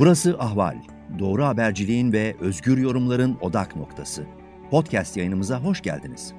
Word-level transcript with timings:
Burası 0.00 0.36
Ahval. 0.38 0.76
Doğru 1.18 1.44
haberciliğin 1.44 2.12
ve 2.12 2.36
özgür 2.40 2.78
yorumların 2.78 3.38
odak 3.40 3.76
noktası. 3.76 4.26
Podcast 4.70 5.16
yayınımıza 5.16 5.60
hoş 5.60 5.82
geldiniz. 5.82 6.34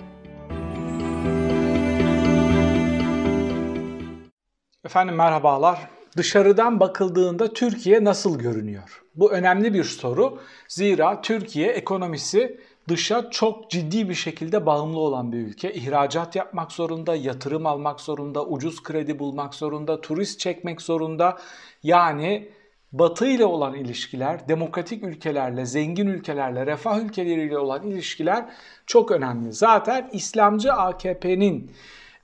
Efendim 4.86 5.16
merhabalar. 5.16 5.90
Dışarıdan 6.18 6.80
bakıldığında 6.80 7.54
Türkiye 7.54 8.04
nasıl 8.04 8.40
görünüyor? 8.40 9.04
Bu 9.16 9.32
önemli 9.32 9.74
bir 9.74 9.84
soru. 9.84 10.40
Zira 10.68 11.22
Türkiye 11.22 11.68
ekonomisi 11.68 12.60
dışa 12.90 13.30
çok 13.30 13.72
ciddi 13.72 14.10
bir 14.10 14.16
şekilde 14.16 14.66
bağımlı 14.66 15.00
olan 15.00 15.32
bir 15.32 15.38
ülke. 15.38 15.74
İhracat 15.74 16.36
yapmak 16.36 16.72
zorunda, 16.72 17.16
yatırım 17.16 17.66
almak 17.66 18.00
zorunda, 18.00 18.46
ucuz 18.46 18.84
kredi 18.84 19.20
bulmak 19.20 19.56
zorunda, 19.56 20.02
turist 20.02 20.40
çekmek 20.40 20.82
zorunda. 20.82 21.38
Yani 21.84 22.50
Batı 22.92 23.28
ile 23.28 23.46
olan 23.46 23.74
ilişkiler, 23.74 24.48
demokratik 24.48 25.04
ülkelerle, 25.04 25.66
zengin 25.66 26.08
ülkelerle, 26.08 26.66
refah 26.66 27.00
ülkeleriyle 27.00 27.58
olan 27.58 27.84
ilişkiler 27.84 28.46
çok 28.86 29.12
önemli. 29.12 29.54
Zaten 29.54 30.10
İslamcı 30.14 30.74
AKP'nin 30.74 31.72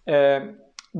e, 0.07 0.41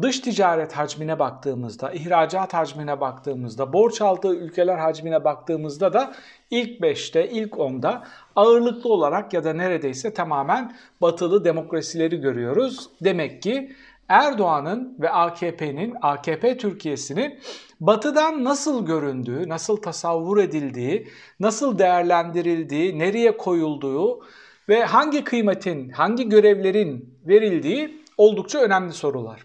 dış 0.02 0.20
ticaret 0.20 0.74
hacmine 0.74 1.20
baktığımızda, 1.20 1.92
ihracat 1.92 2.54
hacmine 2.54 3.02
baktığımızda, 3.02 3.74
borç 3.74 4.02
aldığı 4.02 4.36
ülkeler 4.36 4.78
hacmine 4.78 5.24
baktığımızda 5.24 5.94
da 5.94 6.14
ilk 6.52 6.80
5'te, 6.80 7.30
ilk 7.30 7.54
10'da 7.54 8.04
ağırlıklı 8.36 8.94
olarak 8.94 9.34
ya 9.34 9.44
da 9.44 9.54
neredeyse 9.54 10.14
tamamen 10.14 10.76
batılı 11.02 11.46
demokrasileri 11.46 12.22
görüyoruz. 12.22 12.90
Demek 13.02 13.42
ki 13.42 13.76
Erdoğan'ın 14.10 14.96
ve 15.00 15.10
AKP'nin, 15.10 15.96
AKP 16.02 16.58
Türkiye'sinin 16.58 17.40
batıdan 17.80 18.44
nasıl 18.44 18.86
göründüğü, 18.86 19.50
nasıl 19.50 19.78
tasavvur 19.78 20.38
edildiği, 20.38 21.08
nasıl 21.40 21.80
değerlendirildiği, 21.80 23.00
nereye 23.00 23.38
koyulduğu 23.38 24.26
ve 24.70 24.84
hangi 24.84 25.24
kıymetin, 25.24 25.90
hangi 25.90 26.30
görevlerin 26.30 27.20
verildiği 27.28 28.04
oldukça 28.18 28.60
önemli 28.60 28.94
sorular. 28.94 29.42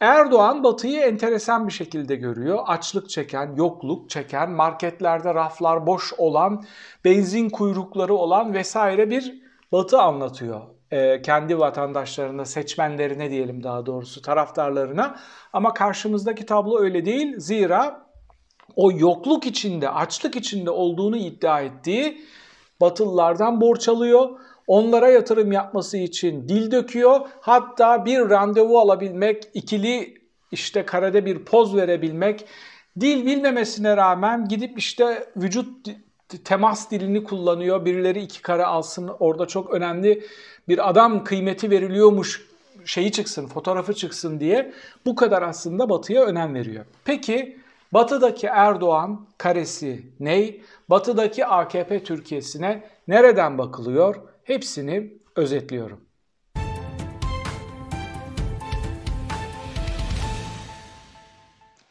Erdoğan 0.00 0.64
Batı'yı 0.64 1.00
enteresan 1.00 1.66
bir 1.66 1.72
şekilde 1.72 2.16
görüyor. 2.16 2.58
Açlık 2.66 3.10
çeken, 3.10 3.54
yokluk 3.56 4.10
çeken, 4.10 4.50
marketlerde 4.50 5.34
raflar 5.34 5.86
boş 5.86 6.12
olan, 6.18 6.64
benzin 7.04 7.50
kuyrukları 7.50 8.14
olan 8.14 8.54
vesaire 8.54 9.10
bir 9.10 9.44
Batı 9.72 9.98
anlatıyor. 9.98 10.73
Ee, 10.94 11.22
kendi 11.22 11.58
vatandaşlarına, 11.58 12.44
seçmenlerine 12.44 13.30
diyelim 13.30 13.62
daha 13.62 13.86
doğrusu, 13.86 14.22
taraftarlarına. 14.22 15.16
Ama 15.52 15.74
karşımızdaki 15.74 16.46
tablo 16.46 16.80
öyle 16.80 17.04
değil. 17.04 17.34
Zira 17.38 18.06
o 18.76 18.92
yokluk 18.92 19.46
içinde, 19.46 19.90
açlık 19.90 20.36
içinde 20.36 20.70
olduğunu 20.70 21.16
iddia 21.16 21.60
ettiği 21.60 22.24
Batılılardan 22.80 23.60
borç 23.60 23.88
alıyor 23.88 24.30
onlara 24.66 25.08
yatırım 25.08 25.52
yapması 25.52 25.98
için 25.98 26.48
dil 26.48 26.70
döküyor. 26.70 27.20
Hatta 27.40 28.04
bir 28.04 28.30
randevu 28.30 28.78
alabilmek, 28.78 29.44
ikili 29.54 30.14
işte 30.52 30.86
karede 30.86 31.26
bir 31.26 31.44
poz 31.44 31.76
verebilmek, 31.76 32.44
dil 33.00 33.26
bilmemesine 33.26 33.96
rağmen 33.96 34.48
gidip 34.48 34.78
işte 34.78 35.26
vücut 35.36 35.86
temas 36.38 36.90
dilini 36.90 37.24
kullanıyor. 37.24 37.84
Birileri 37.84 38.20
iki 38.20 38.42
kare 38.42 38.64
alsın 38.64 39.10
orada 39.20 39.46
çok 39.46 39.70
önemli 39.70 40.26
bir 40.68 40.88
adam 40.88 41.24
kıymeti 41.24 41.70
veriliyormuş 41.70 42.48
şeyi 42.84 43.12
çıksın, 43.12 43.46
fotoğrafı 43.46 43.94
çıksın 43.94 44.40
diye 44.40 44.72
bu 45.06 45.14
kadar 45.14 45.42
aslında 45.42 45.90
Batı'ya 45.90 46.24
önem 46.24 46.54
veriyor. 46.54 46.84
Peki 47.04 47.58
Batı'daki 47.92 48.46
Erdoğan 48.46 49.26
karesi 49.38 50.02
ney? 50.20 50.62
Batı'daki 50.90 51.46
AKP 51.46 52.04
Türkiye'sine 52.04 52.88
nereden 53.08 53.58
bakılıyor? 53.58 54.16
Hepsini 54.44 55.12
özetliyorum. 55.36 56.00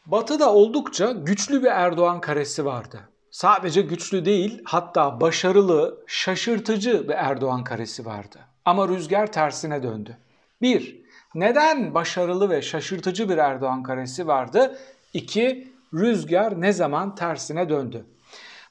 Batı'da 0.06 0.54
oldukça 0.54 1.12
güçlü 1.12 1.62
bir 1.62 1.68
Erdoğan 1.68 2.20
karesi 2.20 2.64
vardı. 2.64 3.00
Sadece 3.34 3.82
güçlü 3.82 4.24
değil, 4.24 4.62
hatta 4.64 5.20
başarılı, 5.20 6.04
şaşırtıcı 6.06 7.08
bir 7.08 7.14
Erdoğan 7.14 7.64
karesi 7.64 8.06
vardı. 8.06 8.38
Ama 8.64 8.88
rüzgar 8.88 9.32
tersine 9.32 9.82
döndü. 9.82 10.18
1. 10.62 11.04
Neden 11.34 11.94
başarılı 11.94 12.50
ve 12.50 12.62
şaşırtıcı 12.62 13.28
bir 13.28 13.38
Erdoğan 13.38 13.82
karesi 13.82 14.26
vardı? 14.26 14.78
2. 15.12 15.72
Rüzgar 15.94 16.60
ne 16.60 16.72
zaman 16.72 17.14
tersine 17.14 17.68
döndü? 17.68 18.06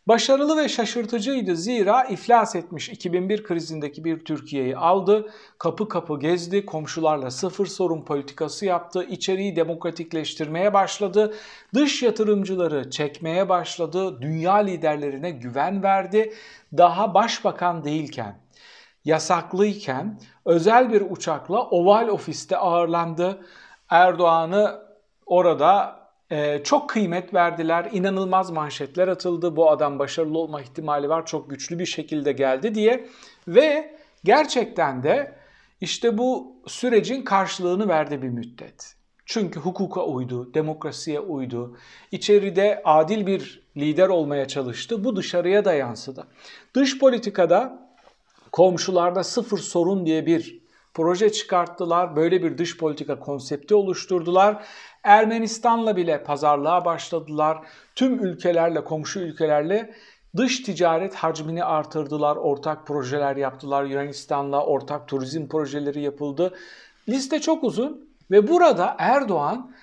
Başarılı 0.08 0.58
ve 0.58 0.70
şaşırtıcıydı 0.70 1.56
zira 1.56 2.04
iflas 2.04 2.56
etmiş 2.56 2.90
2001 2.90 3.44
krizindeki 3.44 4.04
bir 4.04 4.26
Türkiye'yi 4.26 4.78
aldı, 4.78 5.32
kapı 5.58 5.90
kapı 5.90 6.20
gezdi, 6.20 6.66
komşularla 6.66 7.32
sıfır 7.32 7.66
sorun 7.66 8.06
politikası 8.06 8.66
yaptı, 8.66 9.04
içeriği 9.04 9.56
demokratikleştirmeye 9.56 10.74
başladı, 10.74 11.34
dış 11.74 12.04
yatırımcıları 12.04 12.90
çekmeye 12.90 13.50
başladı, 13.50 14.22
dünya 14.22 14.56
liderlerine 14.56 15.32
güven 15.32 15.84
verdi, 15.84 16.34
daha 16.78 17.14
başbakan 17.14 17.84
değilken, 17.84 18.40
yasaklıyken 19.06 20.20
özel 20.46 20.94
bir 20.94 21.04
uçakla 21.10 21.62
Oval 21.62 22.08
Ofis'te 22.08 22.58
ağırlandı. 22.58 23.46
Erdoğan'ı 23.90 24.82
orada 25.26 26.03
ee, 26.34 26.62
çok 26.64 26.90
kıymet 26.90 27.34
verdiler, 27.34 27.90
inanılmaz 27.92 28.52
manşetler 28.52 29.08
atıldı, 29.08 29.56
bu 29.56 29.70
adam 29.70 30.00
başarılı 30.00 30.38
olma 30.38 30.62
ihtimali 30.62 31.10
var, 31.10 31.26
çok 31.26 31.50
güçlü 31.50 31.80
bir 31.80 31.86
şekilde 31.86 32.32
geldi 32.32 32.76
diye 32.76 33.10
ve 33.48 33.96
gerçekten 34.24 35.04
de 35.04 35.36
işte 35.82 36.18
bu 36.18 36.56
sürecin 36.68 37.22
karşılığını 37.22 37.88
verdi 37.88 38.22
bir 38.22 38.30
müddet. 38.30 38.96
Çünkü 39.26 39.60
hukuka 39.60 40.06
uydu, 40.06 40.54
demokrasiye 40.54 41.20
uydu, 41.20 41.78
içeride 42.12 42.82
adil 42.86 43.28
bir 43.28 43.64
lider 43.78 44.08
olmaya 44.08 44.48
çalıştı, 44.48 45.04
bu 45.04 45.16
dışarıya 45.16 45.66
da 45.66 45.74
yansıdı. 45.74 46.28
Dış 46.76 47.00
politikada 47.00 47.90
komşularda 48.52 49.24
sıfır 49.24 49.58
sorun 49.58 50.06
diye 50.06 50.26
bir 50.26 50.64
proje 50.94 51.32
çıkarttılar. 51.32 52.16
Böyle 52.16 52.44
bir 52.44 52.58
dış 52.58 52.78
politika 52.78 53.20
konsepti 53.20 53.76
oluşturdular. 53.76 54.66
Ermenistan'la 55.04 55.96
bile 55.96 56.24
pazarlığa 56.24 56.86
başladılar. 56.86 57.58
Tüm 57.96 58.24
ülkelerle, 58.24 58.84
komşu 58.84 59.20
ülkelerle 59.20 59.94
dış 60.36 60.60
ticaret 60.60 61.16
hacmini 61.16 61.64
artırdılar. 61.64 62.36
Ortak 62.36 62.88
projeler 62.88 63.36
yaptılar. 63.36 63.84
Yunanistan'la 63.84 64.66
ortak 64.66 65.08
turizm 65.08 65.48
projeleri 65.48 66.02
yapıldı. 66.02 66.54
Liste 67.10 67.42
çok 67.42 67.64
uzun 67.64 68.10
ve 68.32 68.48
burada 68.48 68.96
Erdoğan 69.00 69.76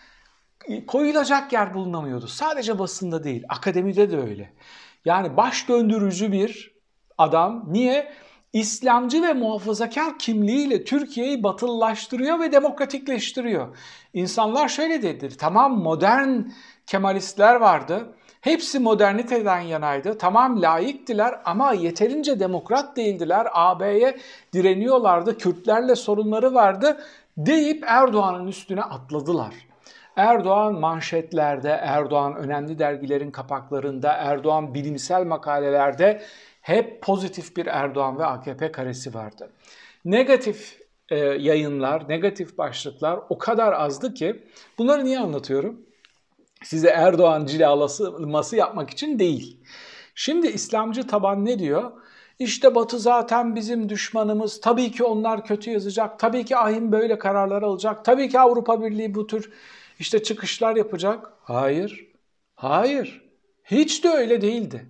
koyulacak 0.86 1.52
yer 1.52 1.74
bulunamıyordu. 1.74 2.26
Sadece 2.26 2.78
basında 2.78 3.24
değil, 3.24 3.44
akademide 3.48 4.10
de 4.10 4.20
öyle. 4.20 4.52
Yani 5.04 5.36
baş 5.36 5.68
döndürücü 5.68 6.32
bir 6.32 6.74
adam. 7.18 7.64
Niye? 7.66 8.12
İslamcı 8.52 9.22
ve 9.22 9.32
muhafazakar 9.32 10.18
kimliğiyle 10.18 10.84
Türkiye'yi 10.84 11.42
batılılaştırıyor 11.42 12.40
ve 12.40 12.52
demokratikleştiriyor. 12.52 13.76
İnsanlar 14.14 14.68
şöyle 14.68 15.02
dedi, 15.02 15.28
tamam 15.36 15.78
modern 15.78 16.40
Kemalistler 16.86 17.54
vardı, 17.54 18.14
hepsi 18.40 18.78
moderniteden 18.78 19.60
yanaydı, 19.60 20.18
tamam 20.18 20.62
layıktiler 20.62 21.40
ama 21.44 21.72
yeterince 21.72 22.40
demokrat 22.40 22.96
değildiler, 22.96 23.48
AB'ye 23.52 24.16
direniyorlardı, 24.52 25.38
Kürtlerle 25.38 25.96
sorunları 25.96 26.54
vardı 26.54 27.00
deyip 27.36 27.84
Erdoğan'ın 27.86 28.46
üstüne 28.46 28.82
atladılar. 28.82 29.54
Erdoğan 30.16 30.74
manşetlerde, 30.74 31.68
Erdoğan 31.68 32.36
önemli 32.36 32.78
dergilerin 32.78 33.30
kapaklarında, 33.30 34.12
Erdoğan 34.12 34.74
bilimsel 34.74 35.24
makalelerde 35.24 36.22
hep 36.70 37.02
pozitif 37.02 37.56
bir 37.56 37.66
Erdoğan 37.66 38.18
ve 38.18 38.24
AKP 38.24 38.72
karesi 38.72 39.14
vardı. 39.14 39.50
Negatif 40.04 40.80
e, 41.08 41.16
yayınlar, 41.16 42.08
negatif 42.08 42.58
başlıklar 42.58 43.20
o 43.28 43.38
kadar 43.38 43.72
azdı 43.72 44.14
ki 44.14 44.44
bunları 44.78 45.04
niye 45.04 45.18
anlatıyorum? 45.18 45.80
Size 46.62 46.88
Erdoğan 46.88 47.46
cilalaması 47.46 48.56
yapmak 48.56 48.90
için 48.90 49.18
değil. 49.18 49.60
Şimdi 50.14 50.46
İslamcı 50.46 51.06
taban 51.06 51.46
ne 51.46 51.58
diyor? 51.58 51.92
İşte 52.38 52.74
Batı 52.74 52.98
zaten 52.98 53.56
bizim 53.56 53.88
düşmanımız. 53.88 54.60
Tabii 54.60 54.92
ki 54.92 55.04
onlar 55.04 55.44
kötü 55.44 55.70
yazacak. 55.70 56.18
Tabii 56.18 56.44
ki 56.44 56.56
ahim 56.56 56.92
böyle 56.92 57.18
kararlar 57.18 57.62
alacak. 57.62 58.04
Tabii 58.04 58.28
ki 58.28 58.40
Avrupa 58.40 58.82
Birliği 58.82 59.14
bu 59.14 59.26
tür 59.26 59.52
işte 59.98 60.22
çıkışlar 60.22 60.76
yapacak. 60.76 61.32
Hayır. 61.42 62.06
Hayır. 62.54 63.22
Hiç 63.64 64.04
de 64.04 64.08
öyle 64.08 64.40
değildi. 64.40 64.86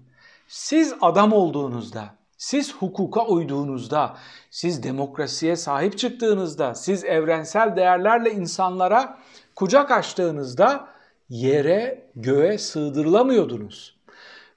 Siz 0.51 0.95
adam 1.01 1.33
olduğunuzda, 1.33 2.05
siz 2.37 2.75
hukuka 2.75 3.27
uyduğunuzda, 3.27 4.17
siz 4.51 4.83
demokrasiye 4.83 5.57
sahip 5.57 5.99
çıktığınızda, 5.99 6.75
siz 6.75 7.05
evrensel 7.05 7.77
değerlerle 7.77 8.31
insanlara 8.31 9.19
kucak 9.57 9.91
açtığınızda 9.91 10.89
yere, 11.29 12.11
göğe 12.17 12.59
sığdırılamıyordunuz. 12.59 13.97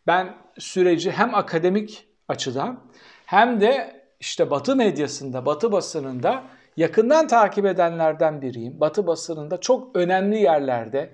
Ben 0.07 0.35
süreci 0.57 1.11
hem 1.11 1.35
akademik 1.35 2.07
açıdan 2.27 2.79
hem 3.25 3.61
de 3.61 4.03
işte 4.19 4.49
Batı 4.49 4.75
medyasında, 4.75 5.45
Batı 5.45 5.71
basınında 5.71 6.43
yakından 6.77 7.27
takip 7.27 7.65
edenlerden 7.65 8.41
biriyim. 8.41 8.79
Batı 8.79 9.07
basınında 9.07 9.59
çok 9.59 9.95
önemli 9.95 10.37
yerlerde 10.39 11.13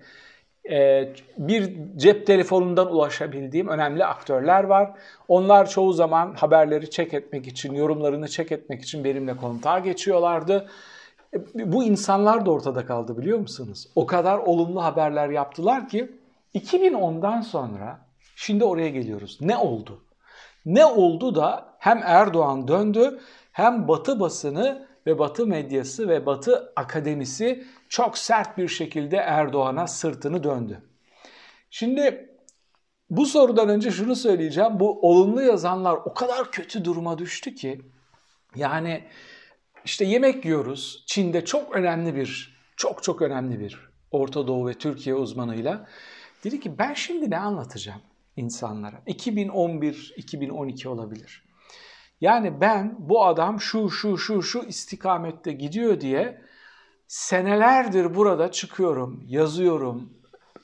bir 1.38 1.74
cep 1.96 2.28
telefonundan 2.28 2.92
ulaşabildiğim 2.92 3.68
önemli 3.68 4.06
aktörler 4.06 4.64
var. 4.64 4.92
Onlar 5.28 5.70
çoğu 5.70 5.94
zaman 5.94 6.34
haberleri 6.34 6.90
çek 6.90 7.14
etmek 7.14 7.48
için, 7.48 7.74
yorumlarını 7.74 8.28
çek 8.28 8.52
etmek 8.52 8.82
için 8.82 9.04
benimle 9.04 9.38
kontağa 9.38 9.80
geçiyorlardı. 9.80 10.68
Bu 11.54 11.84
insanlar 11.84 12.46
da 12.46 12.52
ortada 12.52 12.86
kaldı 12.86 13.18
biliyor 13.18 13.40
musunuz? 13.40 13.88
O 13.96 14.06
kadar 14.06 14.38
olumlu 14.38 14.84
haberler 14.84 15.30
yaptılar 15.30 15.90
ki 15.90 16.12
2010'dan 16.56 17.42
sonra 17.42 18.00
şimdi 18.36 18.64
oraya 18.64 18.90
geliyoruz. 18.90 19.38
Ne 19.42 19.58
oldu? 19.58 20.04
Ne 20.66 20.86
oldu 20.86 21.36
da 21.36 21.66
hem 21.80 22.02
Erdoğan 22.04 22.68
döndü 22.68 23.20
hem 23.52 23.88
Batı 23.88 24.20
basını 24.20 24.88
ve 25.10 25.20
Batı 25.20 25.48
medyası 25.48 26.10
ve 26.10 26.26
Batı 26.26 26.74
akademisi 26.76 27.66
çok 27.90 28.18
sert 28.18 28.58
bir 28.58 28.68
şekilde 28.68 29.18
Erdoğan'a 29.18 29.88
sırtını 29.88 30.44
döndü. 30.44 30.82
Şimdi 31.70 32.30
bu 33.10 33.26
sorudan 33.26 33.70
önce 33.70 33.92
şunu 33.92 34.16
söyleyeceğim. 34.16 34.80
Bu 34.80 35.10
olumlu 35.10 35.42
yazanlar 35.42 35.96
o 36.06 36.14
kadar 36.14 36.52
kötü 36.52 36.86
duruma 36.86 37.18
düştü 37.18 37.56
ki 37.56 37.82
yani 38.56 39.04
işte 39.86 40.06
yemek 40.06 40.46
yiyoruz. 40.46 41.04
Çin'de 41.08 41.46
çok 41.46 41.76
önemli 41.76 42.16
bir, 42.16 42.58
çok 42.78 43.04
çok 43.04 43.22
önemli 43.22 43.60
bir 43.60 43.90
Orta 44.12 44.48
Doğu 44.48 44.68
ve 44.68 44.74
Türkiye 44.74 45.16
uzmanıyla. 45.16 45.88
Dedi 46.44 46.60
ki 46.60 46.78
ben 46.78 46.94
şimdi 46.94 47.30
ne 47.30 47.38
anlatacağım 47.38 48.02
insanlara? 48.38 49.02
2011-2012 49.08 50.88
olabilir. 50.88 51.49
Yani 52.21 52.62
ben 52.62 52.95
bu 53.00 53.25
adam 53.25 53.62
şu 53.62 53.89
şu 53.89 54.18
şu 54.18 54.44
şu 54.44 54.60
istikamette 54.60 55.51
gidiyor 55.51 56.01
diye 56.01 56.42
senelerdir 57.07 58.16
burada 58.16 58.51
çıkıyorum, 58.51 59.24
yazıyorum, 59.27 60.13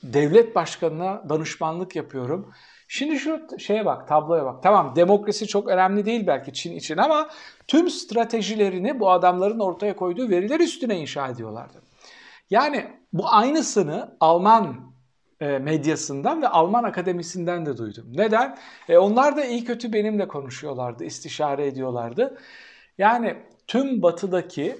devlet 0.02 0.54
başkanına 0.54 1.28
danışmanlık 1.28 1.96
yapıyorum. 1.96 2.52
Şimdi 2.88 3.18
şu 3.18 3.40
şeye 3.58 3.86
bak, 3.86 4.08
tabloya 4.08 4.44
bak. 4.44 4.62
Tamam 4.62 4.96
demokrasi 4.96 5.46
çok 5.46 5.68
önemli 5.68 6.04
değil 6.04 6.26
belki 6.26 6.52
Çin 6.52 6.76
için 6.76 6.96
ama 6.96 7.28
tüm 7.68 7.90
stratejilerini 7.90 9.00
bu 9.00 9.10
adamların 9.10 9.58
ortaya 9.58 9.96
koyduğu 9.96 10.28
veriler 10.28 10.60
üstüne 10.60 11.00
inşa 11.00 11.28
ediyorlardı. 11.28 11.82
Yani 12.50 12.86
bu 13.12 13.28
aynısını 13.28 14.16
Alman 14.20 14.95
medyasından 15.40 16.42
ve 16.42 16.48
Alman 16.48 16.84
akademisinden 16.84 17.66
de 17.66 17.76
duydum. 17.76 18.06
Neden? 18.14 18.56
E, 18.88 18.98
onlar 18.98 19.36
da 19.36 19.44
iyi 19.44 19.64
kötü 19.64 19.92
benimle 19.92 20.28
konuşuyorlardı, 20.28 21.04
istişare 21.04 21.66
ediyorlardı. 21.66 22.38
Yani 22.98 23.36
tüm 23.66 24.02
batıdaki 24.02 24.76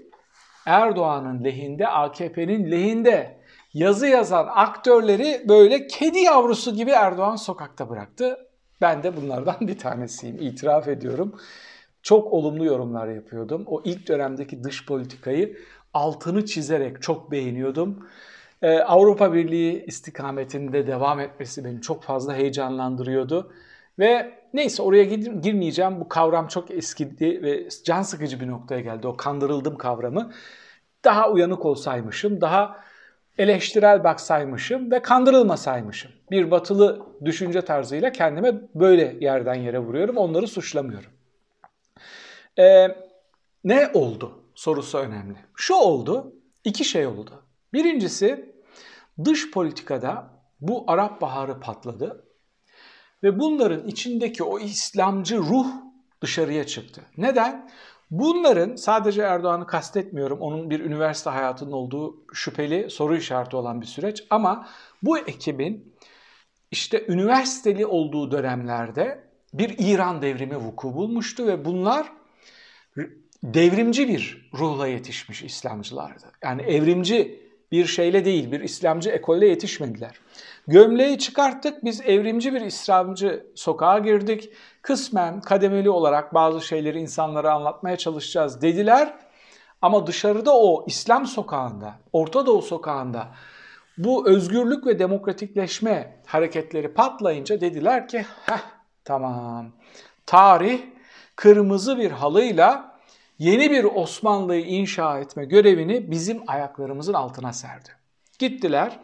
Erdoğan'ın 0.67 1.45
lehinde, 1.45 1.89
AKP'nin 1.89 2.71
lehinde 2.71 3.41
yazı 3.75 4.07
yazan 4.07 4.49
aktörleri 4.55 5.49
böyle 5.49 5.87
kedi 5.87 6.19
yavrusu 6.19 6.75
gibi 6.75 6.91
Erdoğan 6.91 7.37
sokakta 7.37 7.91
bıraktı. 7.91 8.39
Ben 8.81 9.03
de 9.03 9.17
bunlardan 9.17 9.57
bir 9.61 9.79
tanesiyim, 9.79 10.39
itiraf 10.41 10.89
ediyorum. 10.89 11.41
Çok 12.03 12.33
olumlu 12.33 12.65
yorumlar 12.65 13.09
yapıyordum. 13.09 13.65
O 13.67 13.83
ilk 13.85 14.09
dönemdeki 14.09 14.65
dış 14.65 14.87
politikayı 14.87 15.57
altını 15.95 16.45
çizerek 16.45 17.03
çok 17.03 17.31
beğeniyordum. 17.31 18.09
Ee, 18.63 18.79
Avrupa 18.79 19.35
Birliği 19.35 19.85
istikametinde 19.85 20.87
devam 20.87 21.21
etmesi 21.21 21.65
beni 21.65 21.81
çok 21.81 22.03
fazla 22.03 22.35
heyecanlandırıyordu. 22.35 23.53
Ve 23.99 24.39
neyse 24.55 24.83
oraya 24.83 25.05
girmeyeceğim. 25.43 26.01
Bu 26.01 26.09
kavram 26.09 26.49
çok 26.49 26.71
eskidi 26.71 27.43
ve 27.43 27.69
can 27.85 28.03
sıkıcı 28.03 28.41
bir 28.41 28.49
noktaya 28.49 28.81
geldi. 28.81 29.07
O 29.07 29.17
kandırıldım 29.17 29.79
kavramı. 29.79 30.33
Daha 31.05 31.31
uyanık 31.31 31.65
olsaymışım, 31.65 32.41
daha 32.41 32.81
eleştirel 33.39 34.05
baksaymışım 34.05 34.91
ve 34.91 35.03
kandırılmasaymışım. 35.03 36.13
Bir 36.31 36.51
batılı 36.51 37.07
düşünce 37.25 37.63
tarzıyla 37.63 38.13
kendime 38.13 38.55
böyle 38.75 39.17
yerden 39.21 39.55
yere 39.55 39.79
vuruyorum. 39.79 40.17
Onları 40.17 40.47
suçlamıyorum. 40.47 41.11
Ee, 42.59 42.89
ne 43.65 43.91
oldu 43.95 44.33
sorusu 44.55 44.99
önemli. 44.99 45.37
Şu 45.57 45.75
oldu, 45.75 46.33
iki 46.65 46.85
şey 46.85 47.07
oldu. 47.07 47.46
Birincisi 47.77 48.55
dış 49.25 49.51
politikada 49.51 50.31
bu 50.61 50.85
Arap 50.87 51.21
Baharı 51.21 51.61
patladı 51.61 52.25
ve 53.23 53.39
bunların 53.39 53.87
içindeki 53.89 54.43
o 54.43 54.59
İslamcı 54.59 55.39
ruh 55.39 55.67
dışarıya 56.23 56.67
çıktı. 56.67 57.03
Neden? 57.17 57.71
Bunların 58.11 58.77
sadece 58.77 59.23
Erdoğan'ı 59.23 59.67
kastetmiyorum. 59.67 60.41
Onun 60.41 60.71
bir 60.71 60.81
üniversite 60.81 61.31
hayatının 61.31 61.73
olduğu 61.73 62.25
şüpheli 62.33 62.91
soru 62.91 63.17
işareti 63.17 63.57
olan 63.57 63.81
bir 63.81 63.87
süreç 63.87 64.25
ama 64.31 64.69
bu 65.03 65.19
ekibin 65.19 65.95
işte 66.71 67.05
üniversiteli 67.09 67.87
olduğu 67.87 68.31
dönemlerde 68.31 69.25
bir 69.55 69.75
İran 69.79 70.23
devrimi 70.23 70.57
vuku 70.57 70.95
bulmuştu 70.95 71.47
ve 71.47 71.65
bunlar 71.65 72.13
devrimci 73.43 74.09
bir 74.09 74.51
ruhla 74.55 74.87
yetişmiş 74.87 75.43
İslamcılardı. 75.43 76.33
Yani 76.43 76.63
evrimci 76.63 77.46
bir 77.73 77.87
şeyle 77.87 78.25
değil, 78.25 78.53
bir 78.53 78.61
İslamcı 78.61 79.11
ekolle 79.11 79.47
yetişmediler. 79.47 80.21
Gömleği 80.69 81.19
çıkarttık, 81.19 81.85
biz 81.85 82.01
evrimci 82.01 82.55
bir 82.55 82.61
İslamcı 82.61 83.47
sokağa 83.55 83.99
girdik. 83.99 84.51
Kısmen 84.83 85.41
kademeli 85.41 85.91
olarak 85.91 86.35
bazı 86.35 86.61
şeyleri 86.61 87.01
insanlara 87.01 87.53
anlatmaya 87.55 87.97
çalışacağız 87.97 88.63
dediler. 88.63 89.15
Ama 89.83 90.07
dışarıda 90.07 90.59
o 90.59 90.85
İslam 90.87 91.27
sokağında, 91.27 91.95
Orta 92.13 92.47
Doğu 92.47 92.63
sokağında 92.63 93.29
bu 93.99 94.29
özgürlük 94.29 94.87
ve 94.87 94.99
demokratikleşme 94.99 96.17
hareketleri 96.27 96.95
patlayınca 96.95 97.61
dediler 97.61 98.09
ki 98.09 98.27
heh 98.47 98.61
tamam 99.05 99.73
tarih 100.27 100.81
kırmızı 101.37 101.99
bir 101.99 102.11
halıyla 102.11 102.96
yeni 103.39 103.71
bir 103.71 103.85
Osmanlı'yı 103.85 104.65
inşa 104.65 105.19
etme 105.19 105.45
görevini 105.45 106.11
bizim 106.11 106.43
ayaklarımızın 106.47 107.15
altına 107.15 107.53
serdi. 107.53 107.89
Gittiler 108.39 109.01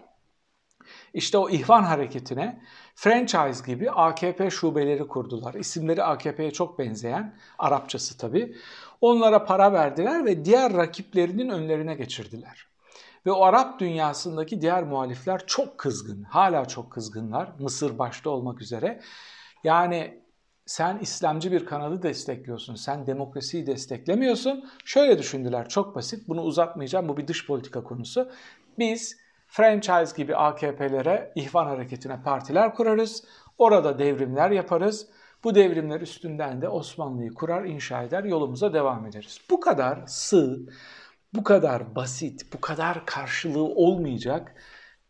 işte 1.14 1.38
o 1.38 1.50
ihvan 1.50 1.82
hareketine 1.82 2.62
franchise 2.94 3.72
gibi 3.72 3.90
AKP 3.90 4.50
şubeleri 4.50 5.08
kurdular. 5.08 5.54
İsimleri 5.54 6.02
AKP'ye 6.04 6.50
çok 6.50 6.78
benzeyen, 6.78 7.36
Arapçası 7.58 8.18
tabii. 8.18 8.56
Onlara 9.00 9.44
para 9.44 9.72
verdiler 9.72 10.24
ve 10.24 10.44
diğer 10.44 10.72
rakiplerinin 10.72 11.48
önlerine 11.48 11.94
geçirdiler. 11.94 12.66
Ve 13.26 13.32
o 13.32 13.44
Arap 13.44 13.80
dünyasındaki 13.80 14.60
diğer 14.60 14.82
muhalifler 14.82 15.46
çok 15.46 15.78
kızgın, 15.78 16.22
hala 16.22 16.64
çok 16.64 16.92
kızgınlar, 16.92 17.52
Mısır 17.58 17.98
başta 17.98 18.30
olmak 18.30 18.62
üzere. 18.62 19.00
Yani 19.64 20.21
sen 20.66 20.98
İslamcı 20.98 21.52
bir 21.52 21.66
kanalı 21.66 22.02
destekliyorsun, 22.02 22.74
sen 22.74 23.06
demokrasiyi 23.06 23.66
desteklemiyorsun. 23.66 24.68
Şöyle 24.84 25.18
düşündüler, 25.18 25.68
çok 25.68 25.94
basit, 25.94 26.28
bunu 26.28 26.42
uzatmayacağım, 26.42 27.08
bu 27.08 27.16
bir 27.16 27.26
dış 27.28 27.46
politika 27.46 27.84
konusu. 27.84 28.30
Biz 28.78 29.16
franchise 29.46 30.16
gibi 30.16 30.36
AKP'lere, 30.36 31.32
ihvan 31.34 31.66
hareketine 31.66 32.22
partiler 32.22 32.74
kurarız, 32.74 33.24
orada 33.58 33.98
devrimler 33.98 34.50
yaparız. 34.50 35.06
Bu 35.44 35.54
devrimler 35.54 36.00
üstünden 36.00 36.62
de 36.62 36.68
Osmanlı'yı 36.68 37.34
kurar, 37.34 37.64
inşa 37.64 38.02
eder, 38.02 38.24
yolumuza 38.24 38.72
devam 38.74 39.06
ederiz. 39.06 39.40
Bu 39.50 39.60
kadar 39.60 40.02
sığ, 40.06 40.58
bu 41.34 41.44
kadar 41.44 41.94
basit, 41.94 42.52
bu 42.52 42.60
kadar 42.60 43.06
karşılığı 43.06 43.64
olmayacak 43.64 44.54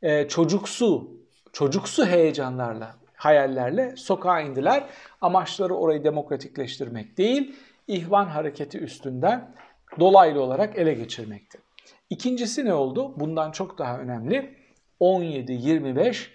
e, 0.02 0.28
çocuksu, 0.28 1.10
çocuksu 1.52 2.06
heyecanlarla 2.06 3.01
hayallerle 3.22 3.96
sokağa 3.96 4.40
indiler. 4.40 4.84
Amaçları 5.20 5.74
orayı 5.74 6.04
demokratikleştirmek 6.04 7.18
değil, 7.18 7.56
ihvan 7.88 8.26
hareketi 8.26 8.78
üstünden 8.78 9.54
dolaylı 10.00 10.42
olarak 10.42 10.78
ele 10.78 10.94
geçirmekti. 10.94 11.58
İkincisi 12.10 12.64
ne 12.64 12.74
oldu? 12.74 13.20
Bundan 13.20 13.50
çok 13.50 13.78
daha 13.78 13.98
önemli. 13.98 14.56
17-25 15.00 16.26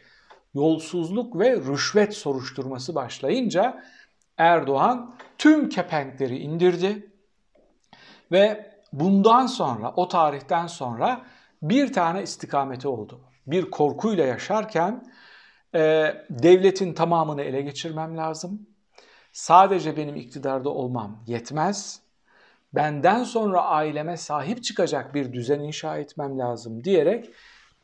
yolsuzluk 0.54 1.40
ve 1.40 1.56
rüşvet 1.56 2.14
soruşturması 2.14 2.96
başlayınca 2.96 3.84
Erdoğan 4.38 5.16
tüm 5.38 5.70
kepenkleri 5.70 6.38
indirdi 6.38 7.12
ve 8.32 8.72
bundan 8.94 9.46
sonra 9.46 9.94
o 9.96 10.08
tarihten 10.08 10.68
sonra 10.68 11.22
bir 11.62 11.94
tane 11.94 12.24
istikameti 12.24 12.88
oldu. 12.88 13.22
Bir 13.48 13.72
korkuyla 13.72 14.26
yaşarken 14.26 15.04
e, 15.76 16.14
devletin 16.30 16.94
tamamını 16.94 17.42
ele 17.42 17.62
geçirmem 17.62 18.18
lazım. 18.18 18.68
Sadece 19.32 19.98
benim 19.98 20.16
iktidarda 20.16 20.70
olmam 20.70 21.24
yetmez. 21.28 22.02
Benden 22.74 23.24
sonra 23.24 23.62
aileme 23.62 24.18
sahip 24.18 24.64
çıkacak 24.64 25.14
bir 25.14 25.34
düzen 25.34 25.60
inşa 25.60 25.98
etmem 25.98 26.40
lazım 26.40 26.84
diyerek 26.84 27.30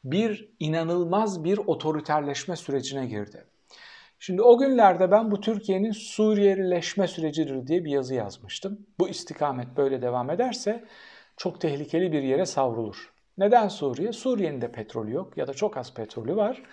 bir 0.03 0.49
inanılmaz 0.59 1.43
bir 1.43 1.57
otoriterleşme 1.57 2.55
sürecine 2.55 3.05
girdi. 3.05 3.45
Şimdi 4.19 4.41
o 4.41 4.57
günlerde 4.57 5.11
ben 5.11 5.31
bu 5.31 5.39
Türkiye'nin 5.41 5.91
Suriyelileşme 5.91 7.07
sürecidir 7.07 7.67
diye 7.67 7.85
bir 7.85 7.91
yazı 7.91 8.15
yazmıştım. 8.15 8.85
Bu 8.99 9.09
istikamet 9.09 9.77
böyle 9.77 10.01
devam 10.01 10.29
ederse 10.29 10.83
çok 11.37 11.61
tehlikeli 11.61 12.11
bir 12.11 12.23
yere 12.23 12.45
savrulur. 12.45 13.13
Neden 13.37 13.67
Suriye? 13.67 14.11
Suriye'nin 14.11 14.61
de 14.61 14.71
petrolü 14.71 15.13
yok 15.13 15.37
ya 15.37 15.47
da 15.47 15.53
çok 15.53 15.77
az 15.77 15.93
petrolü 15.93 16.35
var. 16.35 16.63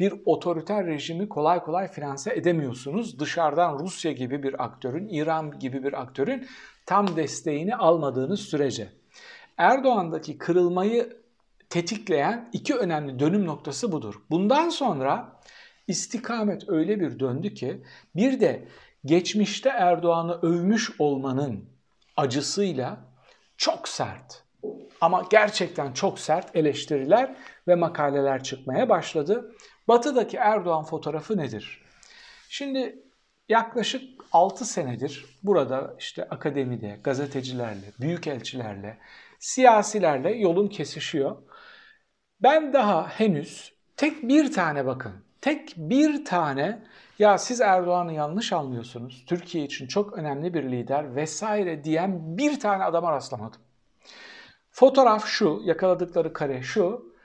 Bir 0.00 0.14
otoriter 0.24 0.86
rejimi 0.86 1.28
kolay 1.28 1.64
kolay 1.64 1.88
finanse 1.88 2.34
edemiyorsunuz. 2.34 3.20
Dışarıdan 3.20 3.78
Rusya 3.78 4.12
gibi 4.12 4.42
bir 4.42 4.64
aktörün, 4.64 5.08
İran 5.08 5.58
gibi 5.58 5.84
bir 5.84 6.00
aktörün 6.00 6.46
tam 6.86 7.16
desteğini 7.16 7.76
almadığınız 7.76 8.40
sürece. 8.40 8.88
Erdoğan'daki 9.58 10.38
kırılmayı 10.38 11.16
tetikleyen 11.70 12.50
iki 12.52 12.74
önemli 12.74 13.18
dönüm 13.18 13.46
noktası 13.46 13.92
budur. 13.92 14.14
Bundan 14.30 14.68
sonra 14.68 15.40
istikamet 15.86 16.68
öyle 16.68 17.00
bir 17.00 17.18
döndü 17.18 17.54
ki 17.54 17.82
bir 18.16 18.40
de 18.40 18.68
geçmişte 19.04 19.68
Erdoğan'ı 19.68 20.38
övmüş 20.42 21.00
olmanın 21.00 21.64
acısıyla 22.16 22.98
çok 23.56 23.88
sert 23.88 24.42
ama 25.00 25.24
gerçekten 25.30 25.92
çok 25.92 26.18
sert 26.18 26.56
eleştiriler 26.56 27.36
ve 27.68 27.74
makaleler 27.74 28.42
çıkmaya 28.42 28.88
başladı. 28.88 29.52
Batı'daki 29.88 30.36
Erdoğan 30.36 30.84
fotoğrafı 30.84 31.36
nedir? 31.36 31.82
Şimdi 32.48 33.02
yaklaşık 33.48 34.24
6 34.32 34.64
senedir 34.64 35.24
burada 35.42 35.94
işte 35.98 36.28
akademide, 36.28 37.00
gazetecilerle, 37.04 37.92
büyükelçilerle, 38.00 38.98
siyasilerle 39.38 40.30
yolum 40.30 40.68
kesişiyor. 40.68 41.36
Ben 42.42 42.72
daha 42.72 43.08
henüz 43.08 43.72
tek 43.96 44.22
bir 44.28 44.52
tane 44.52 44.86
bakın, 44.86 45.12
tek 45.40 45.74
bir 45.76 46.24
tane 46.24 46.82
ya 47.18 47.38
siz 47.38 47.60
Erdoğan'ı 47.60 48.12
yanlış 48.12 48.52
anlıyorsunuz, 48.52 49.24
Türkiye 49.26 49.64
için 49.64 49.86
çok 49.86 50.18
önemli 50.18 50.54
bir 50.54 50.62
lider 50.62 51.16
vesaire 51.16 51.84
diyen 51.84 52.38
bir 52.38 52.60
tane 52.60 52.84
adama 52.84 53.12
rastlamadım. 53.12 53.60
Fotoğraf 54.70 55.26
şu, 55.26 55.60
yakaladıkları 55.64 56.32
kare 56.32 56.62
şu, 56.62 57.15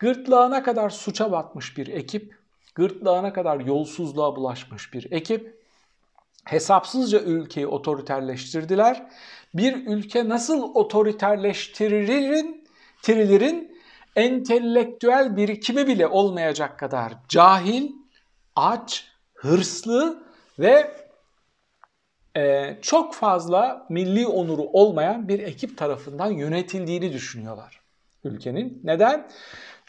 gırtlağına 0.00 0.62
kadar 0.62 0.90
suça 0.90 1.32
batmış 1.32 1.78
bir 1.78 1.86
ekip, 1.86 2.38
gırtlağına 2.74 3.32
kadar 3.32 3.60
yolsuzluğa 3.60 4.36
bulaşmış 4.36 4.94
bir 4.94 5.12
ekip, 5.12 5.60
hesapsızca 6.44 7.20
ülkeyi 7.20 7.66
otoriterleştirdiler. 7.66 9.06
Bir 9.54 9.86
ülke 9.86 10.28
nasıl 10.28 10.74
otoriterleştiririn, 10.74 12.64
tirilerin 13.02 13.76
entelektüel 14.16 15.36
birikimi 15.36 15.86
bile 15.86 16.06
olmayacak 16.06 16.78
kadar 16.78 17.12
cahil, 17.28 17.92
aç, 18.56 19.06
hırslı 19.34 20.22
ve 20.58 20.96
e, 22.36 22.76
çok 22.82 23.14
fazla 23.14 23.86
milli 23.88 24.26
onuru 24.26 24.62
olmayan 24.62 25.28
bir 25.28 25.38
ekip 25.38 25.78
tarafından 25.78 26.30
yönetildiğini 26.30 27.12
düşünüyorlar 27.12 27.80
ülkenin. 28.24 28.80
Neden? 28.84 29.28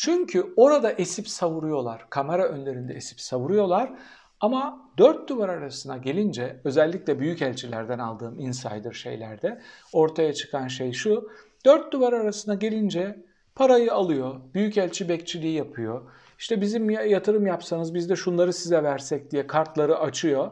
Çünkü 0.03 0.53
orada 0.55 0.91
esip 0.91 1.27
savuruyorlar, 1.27 2.10
kamera 2.10 2.48
önlerinde 2.48 2.93
esip 2.93 3.22
savuruyorlar 3.22 3.93
ama 4.39 4.89
dört 4.98 5.29
duvar 5.29 5.50
arasına 5.50 5.98
gelince 5.98 6.62
özellikle 6.63 7.20
büyük 7.20 7.41
elçilerden 7.41 8.00
aldığım 8.00 8.39
insider 8.39 8.91
şeylerde 8.91 9.62
ortaya 9.93 10.34
çıkan 10.34 10.67
şey 10.67 10.93
şu. 10.93 11.29
Dört 11.65 11.93
duvar 11.93 12.13
arasına 12.13 12.53
gelince 12.53 13.25
parayı 13.55 13.93
alıyor, 13.93 14.36
büyük 14.53 14.77
elçi 14.77 15.10
bekçiliği 15.10 15.53
yapıyor. 15.53 16.01
İşte 16.39 16.62
bizim 16.62 16.89
yatırım 16.89 17.48
yapsanız 17.48 17.93
biz 17.93 18.10
de 18.10 18.15
şunları 18.15 18.53
size 18.53 18.84
versek 18.84 19.31
diye 19.31 19.48
kartları 19.48 20.00
açıyor. 20.00 20.51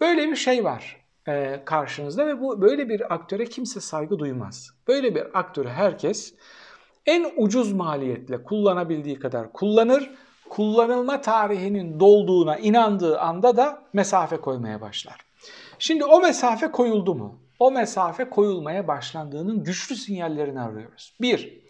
Böyle 0.00 0.28
bir 0.28 0.36
şey 0.36 0.64
var 0.64 1.04
e, 1.28 1.62
karşınızda 1.64 2.26
ve 2.26 2.40
bu 2.40 2.60
böyle 2.60 2.88
bir 2.88 3.14
aktöre 3.14 3.44
kimse 3.44 3.80
saygı 3.80 4.18
duymaz. 4.18 4.70
Böyle 4.88 5.14
bir 5.14 5.38
aktörü 5.38 5.68
herkes 5.68 6.34
en 7.06 7.32
ucuz 7.36 7.72
maliyetle 7.72 8.42
kullanabildiği 8.42 9.18
kadar 9.18 9.52
kullanır. 9.52 10.10
Kullanılma 10.50 11.20
tarihinin 11.20 12.00
dolduğuna 12.00 12.56
inandığı 12.56 13.20
anda 13.20 13.56
da 13.56 13.82
mesafe 13.92 14.36
koymaya 14.36 14.80
başlar. 14.80 15.20
Şimdi 15.78 16.04
o 16.04 16.20
mesafe 16.20 16.70
koyuldu 16.70 17.14
mu? 17.14 17.40
O 17.58 17.70
mesafe 17.70 18.30
koyulmaya 18.30 18.88
başlandığının 18.88 19.64
güçlü 19.64 19.96
sinyallerini 19.96 20.60
arıyoruz. 20.60 21.14
Bir, 21.20 21.62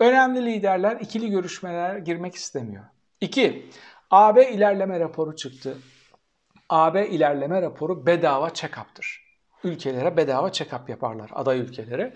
önemli 0.00 0.46
liderler 0.46 0.96
ikili 1.00 1.30
görüşmeler 1.30 1.96
girmek 1.96 2.34
istemiyor. 2.34 2.84
İki, 3.20 3.70
AB 4.10 4.50
ilerleme 4.50 5.00
raporu 5.00 5.36
çıktı. 5.36 5.76
AB 6.68 7.08
ilerleme 7.08 7.62
raporu 7.62 8.06
bedava 8.06 8.48
check-up'tır. 8.48 9.26
Ülkelere 9.64 10.16
bedava 10.16 10.48
check-up 10.48 10.90
yaparlar, 10.90 11.30
aday 11.34 11.58
ülkelere. 11.58 12.14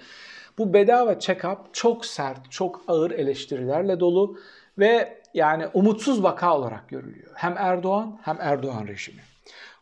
Bu 0.59 0.73
bedava 0.73 1.13
check-up 1.13 1.59
çok 1.73 2.07
sert, 2.07 2.51
çok 2.51 2.83
ağır 2.89 3.11
eleştirilerle 3.11 4.01
dolu 4.01 4.37
ve 4.79 5.21
yani 5.35 5.67
umutsuz 5.75 6.23
vaka 6.23 6.57
olarak 6.57 6.89
görülüyor. 6.89 7.31
Hem 7.35 7.55
Erdoğan 7.59 8.19
hem 8.23 8.37
Erdoğan 8.41 8.87
rejimi. 8.87 9.21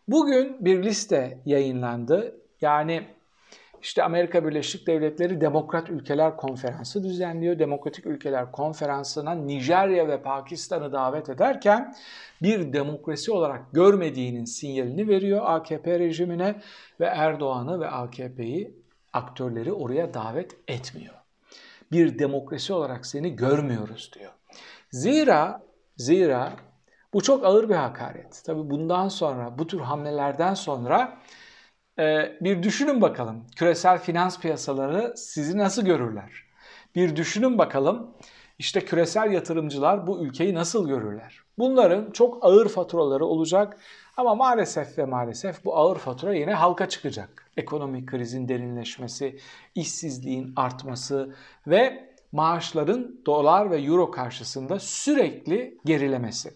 Bugün 0.09 0.57
bir 0.61 0.83
liste 0.83 1.39
yayınlandı. 1.47 2.35
Yani 2.61 3.07
işte 3.83 4.03
Amerika 4.03 4.45
Birleşik 4.45 4.87
Devletleri 4.87 5.41
Demokrat 5.41 5.91
Ülkeler 5.91 6.37
Konferansı 6.37 7.05
düzenliyor. 7.05 7.59
Demokratik 7.59 8.07
Ülkeler 8.07 8.53
Konferansı'na 8.53 9.35
Nijerya 9.35 10.09
ve 10.09 10.23
Pakistan'ı 10.23 10.93
davet 10.93 11.29
ederken 11.29 11.95
bir 12.43 12.73
demokrasi 12.73 13.33
olarak 13.33 13.73
görmediğinin 13.73 14.45
sinyalini 14.45 15.09
veriyor 15.09 15.41
AKP 15.45 15.99
rejimine 15.99 16.55
ve 17.01 17.05
Erdoğan'ı 17.05 17.81
ve 17.81 17.89
AKP'yi 17.89 18.75
aktörleri 19.19 19.73
oraya 19.73 20.15
davet 20.15 20.57
etmiyor. 20.69 21.15
Bir 21.93 22.19
demokrasi 22.19 22.73
olarak 22.73 23.07
seni 23.07 23.37
görmüyoruz 23.37 24.11
diyor. 24.15 24.33
Zira 24.93 25.63
zira 25.97 26.53
bu 27.13 27.23
çok 27.23 27.45
ağır 27.45 27.69
bir 27.69 27.75
hakaret. 27.75 28.43
Tabi 28.45 28.71
bundan 28.71 29.09
sonra 29.09 29.59
bu 29.59 29.67
tür 29.67 29.81
hamlelerden 29.81 30.55
sonra 30.55 31.19
e, 31.99 32.37
bir 32.41 32.63
düşünün 32.63 33.01
bakalım 33.01 33.47
küresel 33.57 33.99
finans 33.99 34.41
piyasaları 34.41 35.15
sizi 35.17 35.59
nasıl 35.59 35.83
görürler? 35.83 36.31
Bir 36.95 37.17
düşünün 37.17 37.59
bakalım 37.59 38.11
işte 38.59 38.85
küresel 38.85 39.33
yatırımcılar 39.33 40.07
bu 40.07 40.25
ülkeyi 40.25 40.55
nasıl 40.55 40.89
görürler? 40.89 41.41
Bunların 41.59 42.11
çok 42.11 42.45
ağır 42.45 42.69
faturaları 42.69 43.25
olacak 43.25 43.77
ama 44.19 44.35
maalesef 44.35 44.99
ve 44.99 45.05
maalesef 45.05 45.65
bu 45.65 45.77
ağır 45.77 45.99
fatura 45.99 46.35
yine 46.35 46.55
halka 46.55 46.89
çıkacak. 46.89 47.51
Ekonomik 47.57 48.09
krizin 48.09 48.49
derinleşmesi, 48.49 49.39
işsizliğin 49.75 50.53
artması 50.57 51.35
ve 51.67 52.09
maaşların 52.33 53.21
dolar 53.27 53.71
ve 53.71 53.83
euro 53.83 54.11
karşısında 54.11 54.79
sürekli 54.79 55.79
gerilemesi. 55.85 56.51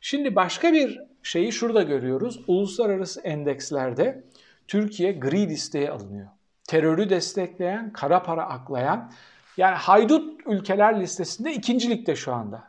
Şimdi 0.00 0.36
başka 0.36 0.72
bir 0.72 1.00
şeyi 1.22 1.52
şurada 1.52 1.82
görüyoruz. 1.82 2.40
Uluslararası 2.46 3.20
endekslerde 3.20 4.24
Türkiye 4.68 5.12
gri 5.12 5.48
listeye 5.48 5.90
alınıyor. 5.90 6.28
Terörü 6.68 7.10
destekleyen, 7.10 7.92
kara 7.92 8.22
para 8.22 8.46
aklayan 8.46 9.12
yani 9.56 9.74
haydut 9.74 10.40
ülkeler 10.46 11.00
listesinde 11.00 11.52
ikinci 11.52 11.90
ligde 11.90 12.16
şu 12.16 12.32
anda. 12.32 12.62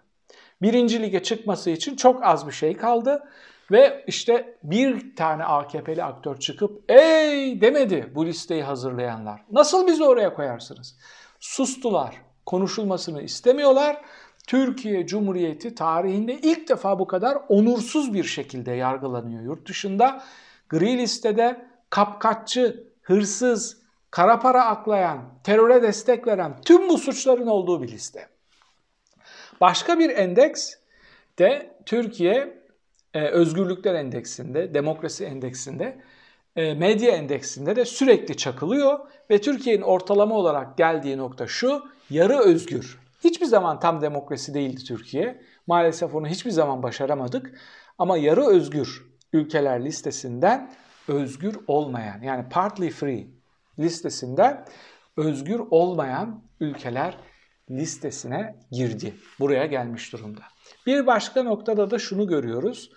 Birinci 0.62 1.02
lige 1.02 1.24
çıkması 1.24 1.70
için 1.70 1.96
çok 1.96 2.24
az 2.24 2.48
bir 2.48 2.52
şey 2.52 2.78
kaldı. 2.78 3.24
Ve 3.72 4.04
işte 4.08 4.58
bir 4.64 5.16
tane 5.16 5.44
AKP'li 5.44 6.04
aktör 6.04 6.40
çıkıp 6.40 6.92
ey 6.92 7.62
demedi 7.62 8.12
bu 8.16 8.26
listeyi 8.26 8.64
hazırlayanlar. 8.64 9.42
Nasıl 9.52 9.88
bizi 9.88 10.04
oraya 10.04 10.34
koyarsınız? 10.34 10.96
Sustular. 11.40 12.16
Konuşulmasını 12.46 13.22
istemiyorlar. 13.22 14.02
Türkiye 14.48 15.08
Cumhuriyeti 15.08 15.76
tarihinde 15.76 16.34
ilk 16.34 16.70
defa 16.70 17.00
bu 17.00 17.08
kadar 17.08 17.38
onursuz 17.50 18.14
bir 18.14 18.24
şekilde 18.24 18.72
yargılanıyor 18.72 19.44
yurt 19.44 19.68
dışında. 19.68 20.24
Gri 20.70 20.98
listede 20.98 21.66
kapkaççı, 21.90 22.88
hırsız, 23.02 23.82
kara 24.12 24.40
para 24.40 24.66
aklayan, 24.66 25.20
teröre 25.44 25.82
destek 25.82 26.28
veren 26.28 26.62
tüm 26.66 26.90
bu 26.90 26.98
suçların 26.98 27.48
olduğu 27.48 27.82
bir 27.82 27.88
liste. 27.88 28.28
Başka 29.62 30.00
bir 30.00 30.10
endeks 30.10 30.74
de 31.40 31.76
Türkiye 31.86 32.65
Özgürlükler 33.20 33.94
Endeksinde, 33.94 34.74
Demokrasi 34.74 35.26
Endeksinde, 35.26 35.98
e, 36.56 36.74
Medya 36.74 37.12
Endeksinde 37.12 37.76
de 37.76 37.86
sürekli 37.86 38.38
çakılıyor 38.38 39.00
ve 39.30 39.42
Türkiye'nin 39.42 39.82
ortalama 39.82 40.36
olarak 40.36 40.78
geldiği 40.78 41.18
nokta 41.18 41.48
şu, 41.48 41.84
yarı 42.10 42.40
özgür. 42.40 43.00
Hiçbir 43.24 43.46
zaman 43.46 43.80
tam 43.80 44.02
demokrasi 44.02 44.54
değildi 44.54 44.84
Türkiye. 44.84 45.42
Maalesef 45.68 46.16
onu 46.16 46.28
hiçbir 46.28 46.52
zaman 46.52 46.84
başaramadık. 46.84 47.60
Ama 47.98 48.18
yarı 48.18 48.46
özgür 48.46 49.06
ülkeler 49.34 49.86
listesinden 49.86 50.72
özgür 51.08 51.56
olmayan 51.68 52.22
yani 52.22 52.50
partly 52.50 52.90
free 52.90 53.28
listesinden 53.80 54.66
özgür 55.18 55.62
olmayan 55.72 56.42
ülkeler 56.60 57.18
listesine 57.72 58.56
girdi. 58.72 59.14
Buraya 59.40 59.66
gelmiş 59.66 60.14
durumda. 60.14 60.42
Bir 60.86 61.08
başka 61.08 61.44
noktada 61.44 61.92
da 61.92 62.00
şunu 62.00 62.28
görüyoruz. 62.28 62.92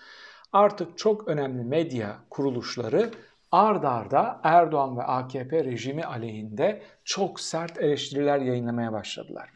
artık 0.52 0.98
çok 0.98 1.28
önemli 1.28 1.64
medya 1.64 2.16
kuruluşları 2.30 3.10
ard 3.52 3.84
arda 3.84 4.40
Erdoğan 4.44 4.98
ve 4.98 5.02
AKP 5.02 5.64
rejimi 5.64 6.04
aleyhinde 6.04 6.82
çok 7.04 7.40
sert 7.40 7.78
eleştiriler 7.78 8.38
yayınlamaya 8.40 8.92
başladılar. 8.92 9.50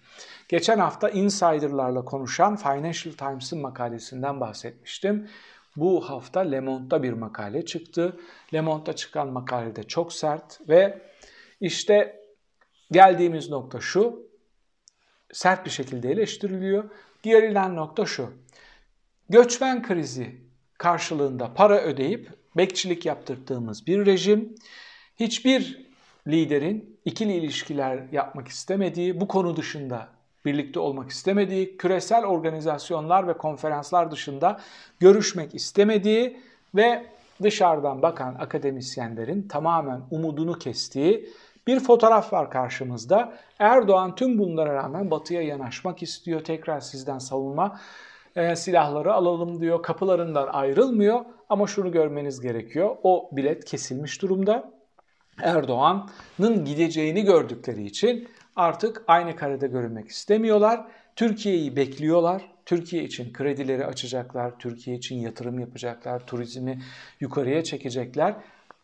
Geçen 0.48 0.78
hafta 0.78 1.08
insiderlarla 1.08 2.04
konuşan 2.04 2.56
Financial 2.56 3.12
Times'ın 3.14 3.60
makalesinden 3.60 4.40
bahsetmiştim. 4.40 5.28
Bu 5.76 6.10
hafta 6.10 6.40
Le 6.40 6.60
Monde'da 6.60 7.02
bir 7.02 7.12
makale 7.12 7.64
çıktı. 7.64 8.16
Le 8.54 8.60
Monde'da 8.60 8.92
çıkan 8.92 9.28
makalede 9.28 9.82
çok 9.82 10.12
sert 10.12 10.68
ve 10.68 11.02
işte 11.60 12.20
geldiğimiz 12.90 13.50
nokta 13.50 13.80
şu. 13.80 14.31
Sert 15.32 15.64
bir 15.64 15.70
şekilde 15.70 16.10
eleştiriliyor. 16.10 16.84
Diğerilen 17.24 17.76
nokta 17.76 18.06
şu. 18.06 18.30
Göçmen 19.28 19.82
krizi 19.82 20.36
karşılığında 20.78 21.54
para 21.54 21.80
ödeyip 21.82 22.30
bekçilik 22.56 23.06
yaptırdığımız 23.06 23.86
bir 23.86 24.06
rejim 24.06 24.54
hiçbir 25.20 25.86
liderin 26.26 27.00
ikili 27.04 27.32
ilişkiler 27.32 28.02
yapmak 28.12 28.48
istemediği, 28.48 29.20
bu 29.20 29.28
konu 29.28 29.56
dışında 29.56 30.08
birlikte 30.44 30.80
olmak 30.80 31.10
istemediği, 31.10 31.76
küresel 31.76 32.24
organizasyonlar 32.24 33.28
ve 33.28 33.38
konferanslar 33.38 34.10
dışında 34.10 34.60
görüşmek 35.00 35.54
istemediği 35.54 36.40
ve 36.74 37.06
dışarıdan 37.42 38.02
bakan 38.02 38.34
akademisyenlerin 38.34 39.48
tamamen 39.48 40.00
umudunu 40.10 40.58
kestiği 40.58 41.30
bir 41.66 41.80
fotoğraf 41.80 42.32
var 42.32 42.50
karşımızda. 42.50 43.32
Erdoğan 43.58 44.14
tüm 44.14 44.38
bunlara 44.38 44.74
rağmen 44.74 45.10
batıya 45.10 45.42
yanaşmak 45.42 46.02
istiyor. 46.02 46.44
Tekrar 46.44 46.80
sizden 46.80 47.18
savunma 47.18 47.80
e, 48.36 48.56
silahları 48.56 49.12
alalım 49.12 49.60
diyor. 49.60 49.82
Kapılarından 49.82 50.46
ayrılmıyor 50.46 51.24
ama 51.48 51.66
şunu 51.66 51.92
görmeniz 51.92 52.40
gerekiyor. 52.40 52.96
O 53.02 53.28
bilet 53.32 53.64
kesilmiş 53.64 54.22
durumda. 54.22 54.70
Erdoğan'ın 55.42 56.64
gideceğini 56.64 57.24
gördükleri 57.24 57.84
için 57.84 58.28
artık 58.56 59.02
aynı 59.06 59.36
karede 59.36 59.66
görünmek 59.66 60.08
istemiyorlar. 60.08 60.86
Türkiye'yi 61.16 61.76
bekliyorlar. 61.76 62.52
Türkiye 62.66 63.04
için 63.04 63.32
kredileri 63.32 63.86
açacaklar, 63.86 64.58
Türkiye 64.58 64.96
için 64.96 65.16
yatırım 65.16 65.58
yapacaklar, 65.58 66.26
turizmi 66.26 66.82
yukarıya 67.20 67.64
çekecekler. 67.64 68.34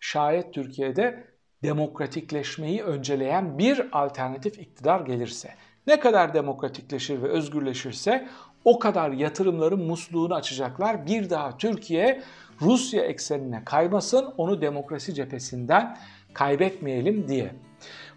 Şayet 0.01 0.55
Türkiye'de 0.55 1.25
demokratikleşmeyi 1.63 2.83
önceleyen 2.83 3.59
bir 3.59 3.89
alternatif 3.93 4.59
iktidar 4.59 5.01
gelirse. 5.01 5.51
Ne 5.87 6.01
kadar 6.01 6.35
demokratikleşir 6.35 7.23
ve 7.23 7.29
özgürleşirse 7.29 8.29
o 8.65 8.79
kadar 8.79 9.11
yatırımların 9.11 9.81
musluğunu 9.81 10.35
açacaklar. 10.35 11.07
Bir 11.07 11.31
daha 11.31 11.57
Türkiye 11.57 12.23
Rusya 12.61 13.05
eksenine 13.05 13.65
kaymasın, 13.65 14.35
onu 14.37 14.61
demokrasi 14.61 15.15
cephesinden 15.15 15.97
kaybetmeyelim 16.35 17.29
diye. 17.29 17.55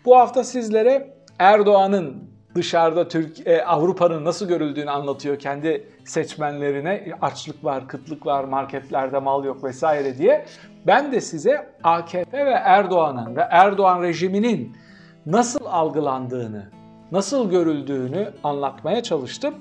Bu 0.05 0.17
hafta 0.17 0.43
sizlere 0.43 1.17
Erdoğan'ın 1.39 2.30
dışarıda 2.55 3.08
Türk 3.08 3.48
e, 3.48 3.65
Avrupa'nın 3.65 4.25
nasıl 4.25 4.48
görüldüğünü 4.48 4.89
anlatıyor 4.89 5.39
kendi 5.39 5.88
seçmenlerine. 6.05 7.13
Açlık 7.22 7.63
var, 7.63 7.88
kıtlık 7.88 8.25
var, 8.25 8.43
marketlerde 8.43 9.20
mal 9.20 9.46
yok 9.46 9.63
vesaire 9.63 10.17
diye. 10.17 10.46
Ben 10.88 11.12
de 11.12 11.22
size 11.22 11.70
AKP 11.84 12.46
ve 12.46 12.51
Erdoğan'ın 12.51 13.36
ve 13.36 13.41
Erdoğan 13.41 14.01
rejiminin 14.01 14.77
nasıl 15.25 15.65
algılandığını, 15.65 16.70
nasıl 17.12 17.50
görüldüğünü 17.50 18.34
anlatmaya 18.43 19.03
çalıştım. 19.03 19.55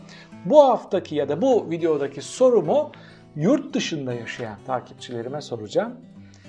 Bu 0.44 0.64
haftaki 0.64 1.14
ya 1.14 1.28
da 1.28 1.42
bu 1.42 1.70
videodaki 1.70 2.22
sorumu 2.22 2.92
yurt 3.36 3.74
dışında 3.74 4.12
yaşayan 4.12 4.58
takipçilerime 4.66 5.40
soracağım. 5.40 5.92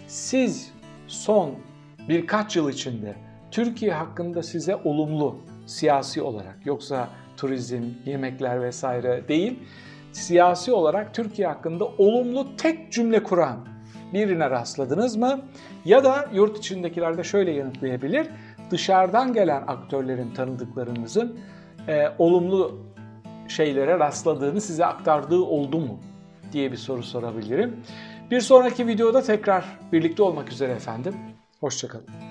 Siz 0.08 0.72
son 1.08 1.52
birkaç 2.10 2.56
yıl 2.56 2.70
içinde 2.70 3.16
Türkiye 3.52 3.94
hakkında 3.94 4.44
size 4.44 4.76
olumlu 4.76 5.36
siyasi 5.72 6.22
olarak 6.22 6.66
yoksa 6.66 7.10
turizm, 7.38 7.84
yemekler 8.06 8.62
vesaire 8.62 9.28
değil, 9.28 9.60
siyasi 10.12 10.74
olarak 10.74 11.14
Türkiye 11.14 11.48
hakkında 11.48 11.86
olumlu 11.86 12.56
tek 12.56 12.92
cümle 12.92 13.24
kuran 13.24 13.68
birine 14.14 14.50
rastladınız 14.50 15.16
mı? 15.16 15.42
Ya 15.86 16.04
da 16.04 16.30
yurt 16.34 16.58
içindekiler 16.58 17.18
de 17.18 17.24
şöyle 17.24 17.52
yanıtlayabilir. 17.52 18.28
Dışarıdan 18.72 19.34
gelen 19.34 19.64
aktörlerin 19.68 20.34
tanıdıklarınızın 20.34 21.40
e, 21.88 22.08
olumlu 22.20 22.80
şeylere 23.48 24.00
rastladığını 24.00 24.62
size 24.62 24.86
aktardığı 24.86 25.42
oldu 25.42 25.80
mu 25.80 26.00
diye 26.52 26.72
bir 26.72 26.78
soru 26.78 27.04
sorabilirim. 27.04 27.76
Bir 28.32 28.42
sonraki 28.42 28.88
videoda 28.88 29.22
tekrar 29.22 29.66
birlikte 29.92 30.24
olmak 30.24 30.52
üzere 30.52 30.72
efendim. 30.72 31.16
Hoşçakalın. 31.60 32.31